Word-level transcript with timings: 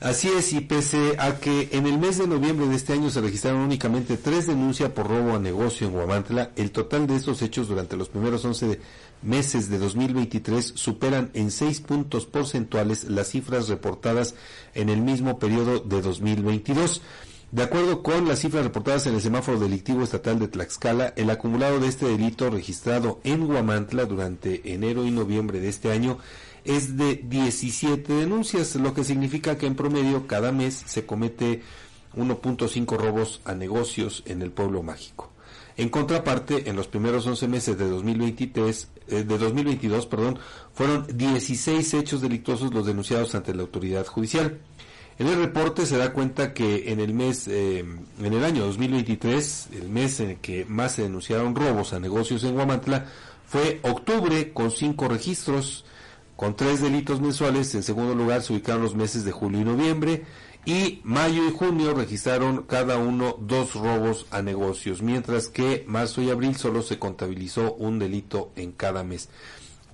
Así 0.00 0.28
es, 0.28 0.54
y 0.54 0.62
pese 0.62 1.16
a 1.18 1.40
que 1.40 1.68
en 1.72 1.86
el 1.86 1.98
mes 1.98 2.16
de 2.16 2.26
noviembre 2.26 2.66
de 2.66 2.74
este 2.74 2.94
año 2.94 3.10
se 3.10 3.20
registraron 3.20 3.60
únicamente 3.60 4.16
tres 4.16 4.46
denuncias 4.46 4.88
por 4.92 5.06
robo 5.06 5.34
a 5.34 5.38
negocio 5.38 5.86
en 5.86 5.92
Guamantla, 5.92 6.52
el 6.56 6.70
total 6.70 7.06
de 7.06 7.16
estos 7.16 7.42
hechos 7.42 7.68
durante 7.68 7.98
los 7.98 8.08
primeros 8.08 8.42
11 8.42 8.80
meses 9.20 9.68
de 9.68 9.78
2023 9.78 10.72
superan 10.74 11.30
en 11.34 11.50
seis 11.50 11.82
puntos 11.82 12.24
porcentuales 12.24 13.04
las 13.04 13.28
cifras 13.28 13.68
reportadas 13.68 14.34
en 14.74 14.88
el 14.88 15.02
mismo 15.02 15.38
periodo 15.38 15.80
de 15.80 16.00
2022. 16.00 17.02
De 17.52 17.64
acuerdo 17.64 18.04
con 18.04 18.28
las 18.28 18.38
cifras 18.38 18.62
reportadas 18.62 19.08
en 19.08 19.14
el 19.14 19.20
semáforo 19.20 19.58
delictivo 19.58 20.04
estatal 20.04 20.38
de 20.38 20.46
Tlaxcala, 20.46 21.12
el 21.16 21.30
acumulado 21.30 21.80
de 21.80 21.88
este 21.88 22.06
delito 22.06 22.48
registrado 22.48 23.20
en 23.24 23.44
Guamantla 23.44 24.04
durante 24.04 24.72
enero 24.72 25.04
y 25.04 25.10
noviembre 25.10 25.58
de 25.58 25.68
este 25.68 25.90
año 25.90 26.18
es 26.64 26.96
de 26.96 27.16
17 27.16 28.12
denuncias, 28.12 28.76
lo 28.76 28.94
que 28.94 29.02
significa 29.02 29.58
que 29.58 29.66
en 29.66 29.74
promedio 29.74 30.28
cada 30.28 30.52
mes 30.52 30.80
se 30.86 31.06
comete 31.06 31.62
1.5 32.16 32.96
robos 32.96 33.40
a 33.44 33.54
negocios 33.54 34.22
en 34.26 34.42
el 34.42 34.52
pueblo 34.52 34.84
mágico. 34.84 35.30
En 35.76 35.88
contraparte, 35.88 36.68
en 36.70 36.76
los 36.76 36.86
primeros 36.86 37.26
11 37.26 37.48
meses 37.48 37.78
de 37.78 37.88
2023, 37.88 38.88
eh, 39.08 39.24
de 39.24 39.38
2022, 39.38 40.06
perdón, 40.06 40.38
fueron 40.72 41.04
16 41.12 41.94
hechos 41.94 42.20
delictuosos 42.20 42.72
los 42.72 42.86
denunciados 42.86 43.34
ante 43.34 43.54
la 43.54 43.62
autoridad 43.62 44.06
judicial. 44.06 44.60
En 45.20 45.26
el 45.26 45.36
reporte 45.36 45.84
se 45.84 45.98
da 45.98 46.14
cuenta 46.14 46.54
que 46.54 46.90
en 46.90 46.98
el 46.98 47.12
mes, 47.12 47.46
eh, 47.46 47.80
en 47.80 48.32
el 48.32 48.42
año 48.42 48.64
2023, 48.64 49.68
el 49.74 49.90
mes 49.90 50.18
en 50.20 50.30
el 50.30 50.36
que 50.38 50.64
más 50.64 50.92
se 50.92 51.02
denunciaron 51.02 51.54
robos 51.54 51.92
a 51.92 52.00
negocios 52.00 52.42
en 52.42 52.54
Guamantla, 52.54 53.04
fue 53.46 53.80
octubre 53.82 54.54
con 54.54 54.70
cinco 54.70 55.08
registros, 55.08 55.84
con 56.36 56.56
tres 56.56 56.80
delitos 56.80 57.20
mensuales. 57.20 57.74
En 57.74 57.82
segundo 57.82 58.14
lugar 58.14 58.40
se 58.40 58.54
ubicaron 58.54 58.82
los 58.82 58.94
meses 58.94 59.26
de 59.26 59.30
julio 59.30 59.60
y 59.60 59.64
noviembre. 59.64 60.24
Y 60.64 61.02
mayo 61.04 61.46
y 61.46 61.52
junio 61.52 61.92
registraron 61.92 62.62
cada 62.62 62.96
uno 62.96 63.36
dos 63.38 63.74
robos 63.74 64.26
a 64.30 64.40
negocios, 64.40 65.02
mientras 65.02 65.48
que 65.48 65.84
marzo 65.86 66.22
y 66.22 66.30
abril 66.30 66.56
solo 66.56 66.80
se 66.80 66.98
contabilizó 66.98 67.74
un 67.74 67.98
delito 67.98 68.52
en 68.56 68.72
cada 68.72 69.04
mes. 69.04 69.28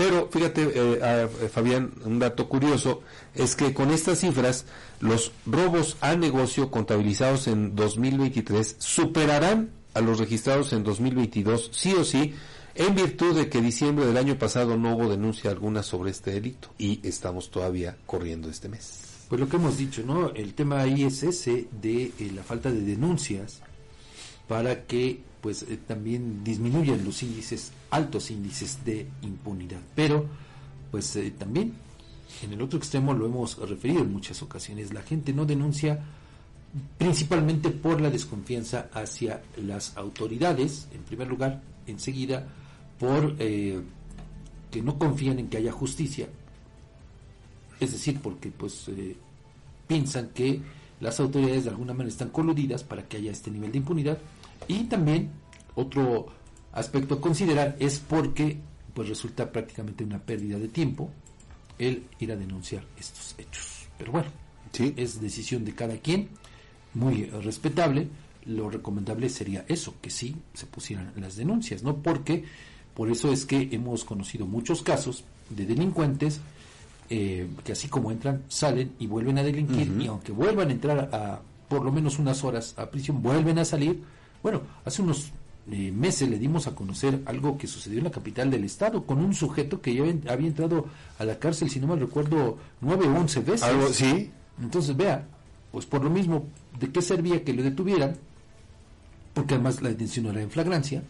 Pero 0.00 0.30
fíjate, 0.32 0.72
eh, 0.74 1.28
Fabián, 1.52 1.92
un 2.06 2.18
dato 2.18 2.48
curioso 2.48 3.02
es 3.34 3.54
que 3.54 3.74
con 3.74 3.90
estas 3.90 4.20
cifras, 4.20 4.64
los 4.98 5.30
robos 5.44 5.98
a 6.00 6.16
negocio 6.16 6.70
contabilizados 6.70 7.48
en 7.48 7.76
2023 7.76 8.76
superarán 8.78 9.68
a 9.92 10.00
los 10.00 10.18
registrados 10.18 10.72
en 10.72 10.84
2022, 10.84 11.68
sí 11.74 11.92
o 11.92 12.04
sí, 12.04 12.32
en 12.76 12.94
virtud 12.94 13.36
de 13.36 13.50
que 13.50 13.60
diciembre 13.60 14.06
del 14.06 14.16
año 14.16 14.38
pasado 14.38 14.78
no 14.78 14.96
hubo 14.96 15.10
denuncia 15.10 15.50
alguna 15.50 15.82
sobre 15.82 16.12
este 16.12 16.30
delito 16.30 16.70
y 16.78 17.06
estamos 17.06 17.50
todavía 17.50 17.98
corriendo 18.06 18.48
este 18.48 18.70
mes. 18.70 19.00
Pues 19.28 19.38
lo 19.38 19.50
que 19.50 19.56
hemos 19.56 19.76
dicho, 19.76 20.02
¿no? 20.06 20.30
El 20.30 20.54
tema 20.54 20.80
ahí 20.80 21.02
es 21.02 21.22
ese 21.22 21.68
de 21.82 22.04
eh, 22.04 22.32
la 22.34 22.42
falta 22.42 22.72
de 22.72 22.80
denuncias 22.80 23.60
para 24.50 24.84
que 24.84 25.20
pues 25.40 25.62
eh, 25.62 25.78
también 25.86 26.42
disminuyan 26.42 27.04
los 27.04 27.22
índices, 27.22 27.70
altos 27.88 28.32
índices 28.32 28.84
de 28.84 29.06
impunidad. 29.22 29.78
Pero 29.94 30.26
pues 30.90 31.14
eh, 31.14 31.30
también 31.38 31.72
en 32.42 32.52
el 32.54 32.60
otro 32.60 32.76
extremo 32.76 33.14
lo 33.14 33.26
hemos 33.26 33.56
referido 33.58 34.00
en 34.00 34.12
muchas 34.12 34.42
ocasiones, 34.42 34.92
la 34.92 35.02
gente 35.02 35.32
no 35.32 35.46
denuncia 35.46 36.00
principalmente 36.98 37.70
por 37.70 38.00
la 38.00 38.10
desconfianza 38.10 38.90
hacia 38.92 39.40
las 39.56 39.96
autoridades, 39.96 40.88
en 40.92 41.02
primer 41.02 41.28
lugar, 41.28 41.62
enseguida 41.86 42.44
por 42.98 43.36
eh, 43.38 43.80
que 44.68 44.82
no 44.82 44.98
confían 44.98 45.38
en 45.38 45.48
que 45.48 45.58
haya 45.58 45.70
justicia, 45.70 46.28
es 47.78 47.92
decir, 47.92 48.18
porque 48.20 48.50
pues 48.50 48.88
eh, 48.88 49.16
piensan 49.86 50.30
que 50.30 50.60
las 51.00 51.18
autoridades 51.20 51.64
de 51.64 51.70
alguna 51.70 51.92
manera 51.92 52.10
están 52.10 52.28
coludidas 52.28 52.84
para 52.84 53.08
que 53.08 53.16
haya 53.16 53.32
este 53.32 53.50
nivel 53.50 53.72
de 53.72 53.78
impunidad 53.78 54.18
y 54.68 54.84
también 54.84 55.30
otro 55.74 56.26
aspecto 56.72 57.14
a 57.14 57.20
considerar 57.20 57.76
es 57.78 57.98
porque 57.98 58.58
pues 58.94 59.08
resulta 59.08 59.50
prácticamente 59.50 60.04
una 60.04 60.18
pérdida 60.18 60.58
de 60.58 60.68
tiempo 60.68 61.10
el 61.78 62.04
ir 62.18 62.32
a 62.32 62.36
denunciar 62.36 62.84
estos 62.98 63.34
hechos. 63.38 63.88
Pero 63.96 64.12
bueno, 64.12 64.28
¿Sí? 64.72 64.92
es 64.96 65.20
decisión 65.20 65.64
de 65.64 65.74
cada 65.74 65.96
quien, 65.96 66.28
muy 66.94 67.24
respetable. 67.24 68.08
Lo 68.46 68.70
recomendable 68.70 69.28
sería 69.28 69.64
eso, 69.68 69.94
que 70.00 70.10
sí 70.10 70.36
se 70.54 70.66
pusieran 70.66 71.12
las 71.16 71.36
denuncias, 71.36 71.82
¿no? 71.82 71.96
Porque 71.98 72.44
por 72.94 73.10
eso 73.10 73.32
es 73.32 73.46
que 73.46 73.68
hemos 73.72 74.04
conocido 74.04 74.46
muchos 74.46 74.82
casos 74.82 75.24
de 75.50 75.66
delincuentes 75.66 76.40
eh, 77.10 77.48
que 77.64 77.72
así 77.72 77.88
como 77.88 78.10
entran, 78.10 78.44
salen 78.48 78.92
y 78.98 79.06
vuelven 79.06 79.38
a 79.38 79.42
delinquir 79.42 79.92
y 80.00 80.06
aunque 80.06 80.32
vuelvan 80.32 80.68
a 80.68 80.72
entrar 80.72 81.10
a 81.12 81.40
por 81.68 81.84
lo 81.84 81.92
menos 81.92 82.18
unas 82.18 82.42
horas 82.42 82.74
a 82.78 82.90
prisión, 82.90 83.22
vuelven 83.22 83.58
a 83.58 83.64
salir. 83.64 84.02
Bueno, 84.42 84.62
hace 84.84 85.02
unos 85.02 85.30
eh, 85.70 85.92
meses 85.92 86.28
le 86.28 86.38
dimos 86.38 86.66
a 86.66 86.74
conocer 86.74 87.20
algo 87.26 87.58
que 87.58 87.66
sucedió 87.66 87.98
en 87.98 88.04
la 88.04 88.10
capital 88.10 88.50
del 88.50 88.64
estado 88.64 89.04
con 89.04 89.18
un 89.18 89.34
sujeto 89.34 89.80
que 89.80 89.94
ya 89.94 90.02
había 90.32 90.48
entrado 90.48 90.86
a 91.18 91.24
la 91.24 91.38
cárcel, 91.38 91.70
si 91.70 91.78
no 91.78 91.86
mal 91.86 92.00
recuerdo, 92.00 92.58
nueve 92.80 93.06
o 93.06 93.14
once 93.14 93.40
veces. 93.40 93.62
¿Algo, 93.62 93.88
sí? 93.88 94.30
Entonces, 94.60 94.96
vea, 94.96 95.26
pues 95.70 95.86
por 95.86 96.02
lo 96.02 96.10
mismo, 96.10 96.46
¿de 96.78 96.90
qué 96.90 97.02
servía 97.02 97.44
que 97.44 97.52
lo 97.52 97.62
detuvieran? 97.62 98.16
Porque 99.34 99.54
además 99.54 99.80
la 99.82 99.90
detención 99.90 100.26
era 100.26 100.42
en 100.42 100.50
flagrancia 100.50 101.02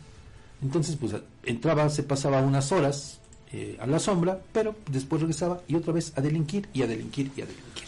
entonces, 0.62 0.97
pues 0.97 1.15
entraba, 1.44 1.89
se 1.89 2.03
pasaba 2.03 2.41
unas 2.43 2.71
horas 2.72 3.21
eh, 3.53 3.77
a 3.81 3.87
la 3.87 3.99
sombra, 3.99 4.41
pero 4.53 4.75
después 4.91 5.22
regresaba 5.22 5.61
y 5.66 5.75
otra 5.75 5.93
vez 5.93 6.12
a 6.16 6.21
delinquir 6.21 6.69
y 6.72 6.83
a 6.83 6.87
delinquir 6.87 7.31
y 7.37 7.43
a 7.43 7.47
delinquir. 7.47 7.84